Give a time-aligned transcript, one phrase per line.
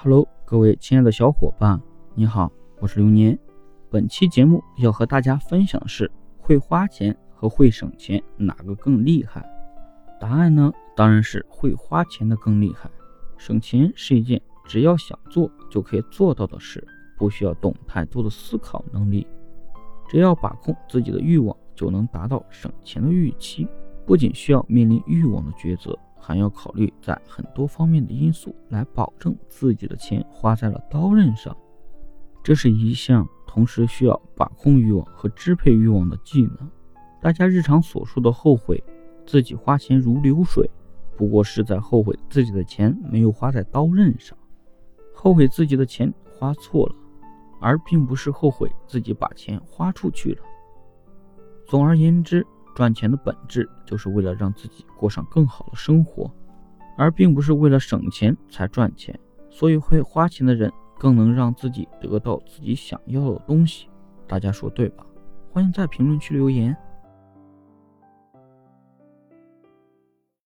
[0.00, 1.82] Hello，各位亲爱的小伙伴，
[2.14, 3.36] 你好，我是流年。
[3.90, 6.08] 本期节目要和大家分享的是，
[6.38, 9.44] 会花钱和会省钱哪个更厉害？
[10.20, 12.88] 答案呢，当然是会花钱的更厉害。
[13.36, 16.86] 省钱是一件只要想做就可以做到的事，
[17.16, 19.26] 不需要动太多的思考能力，
[20.08, 23.66] 只要把控自己的欲望，就能达到省钱的预期。
[24.08, 25.96] 不仅需要面临欲望的抉择。
[26.20, 31.56] 还要考虑在很多方面的因素来保证自己的钱花在了刀刃上，
[32.42, 36.68] 这是一项同时需要把控欲望和支配欲望的技能。
[37.20, 38.82] 大家日常所说的后悔
[39.24, 40.68] 自己花钱如流水，
[41.16, 44.36] 不过是在后悔自己的钱没有花在刀刃上，
[45.14, 46.94] 后悔自己的钱花错了，
[47.60, 50.42] 而并不是后悔自己把钱花出去了。
[51.64, 52.44] 总而言之。
[52.78, 56.32] 赚钱的本质就是为了让自己过上更好的生活，
[56.96, 59.18] 而并不是为了省钱才赚钱。
[59.50, 63.88] 所以，会花钱的人更能让自己得到自己想要的东西。
[64.28, 65.04] 大家说对吧？
[65.50, 66.76] 欢迎在评论区留言。